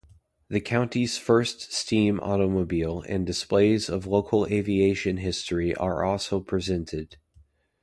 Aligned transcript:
The 0.49 0.61
county's 0.61 1.19
first 1.19 1.71
steam 1.71 2.19
automobile 2.21 3.03
and 3.07 3.23
displays 3.23 3.87
of 3.87 4.07
local 4.07 4.47
aviation 4.47 5.17
history 5.17 5.75
are 5.75 6.03
also 6.03 6.39
presented. 6.39 7.17